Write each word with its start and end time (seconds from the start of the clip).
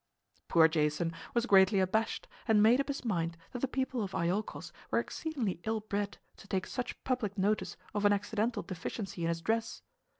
Poor 0.47 0.67
Jason 0.67 1.13
was 1.35 1.45
greatly 1.45 1.79
abashed 1.79 2.27
and 2.47 2.63
made 2.63 2.81
up 2.81 2.87
his 2.87 3.05
mind 3.05 3.37
that 3.51 3.59
the 3.59 3.67
people 3.67 4.01
of 4.01 4.15
Iolchos 4.15 4.71
were 4.89 4.97
exceedingly 4.97 5.59
ill 5.63 5.81
bred 5.81 6.17
to 6.37 6.47
take 6.47 6.65
such 6.65 7.03
public 7.03 7.37
notice 7.37 7.77
of 7.93 8.03
an 8.03 8.11
accidental 8.11 8.63
deficiency 8.63 9.21
in 9.21 9.27
his 9.29 9.41
dress. 9.41 9.83